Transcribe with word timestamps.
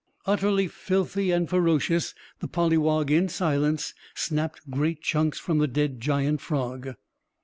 Utterly 0.25 0.67
filthy, 0.67 1.29
and 1.29 1.47
ferocious, 1.47 2.15
the 2.39 2.47
polywog 2.47 3.11
in 3.11 3.29
silence 3.29 3.93
snapped 4.15 4.61
great 4.67 5.03
chunks 5.03 5.37
from 5.37 5.59
the 5.59 5.67
dead 5.67 5.99
giant 6.01 6.41
frog. 6.41 6.95